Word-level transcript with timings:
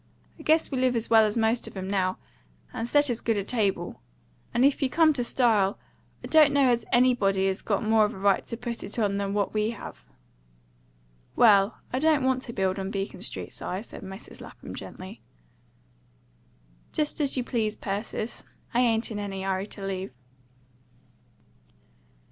I 0.39 0.41
guess 0.41 0.71
we 0.71 0.79
live 0.79 0.95
as 0.95 1.11
well 1.11 1.25
as 1.25 1.37
most 1.37 1.67
of 1.67 1.77
'em 1.77 1.87
now, 1.87 2.17
and 2.73 2.87
set 2.87 3.07
as 3.07 3.21
good 3.21 3.37
a 3.37 3.43
table. 3.43 4.01
And 4.51 4.65
if 4.65 4.81
you 4.81 4.89
come 4.89 5.13
to 5.13 5.23
style, 5.23 5.77
I 6.23 6.27
don't 6.27 6.51
know 6.53 6.69
as 6.71 6.85
anybody 6.91 7.45
has 7.45 7.61
got 7.61 7.83
more 7.83 8.03
of 8.03 8.15
a 8.15 8.17
right 8.17 8.43
to 8.47 8.57
put 8.57 8.83
it 8.83 8.97
on 8.97 9.17
than 9.17 9.35
what 9.35 9.53
we 9.53 9.69
have." 9.69 10.03
"Well, 11.35 11.77
I 11.93 11.99
don't 11.99 12.23
want 12.23 12.41
to 12.45 12.51
build 12.51 12.79
on 12.79 12.89
Beacon 12.89 13.21
Street, 13.21 13.53
Si," 13.53 13.83
said 13.83 14.01
Mrs. 14.01 14.41
Lapham 14.41 14.73
gently. 14.73 15.21
"Just 16.91 17.21
as 17.21 17.37
you 17.37 17.43
please, 17.43 17.75
Persis. 17.75 18.43
I 18.73 18.79
ain't 18.79 19.11
in 19.11 19.19
any 19.19 19.43
hurry 19.43 19.67
to 19.67 19.85
leave." 19.85 20.15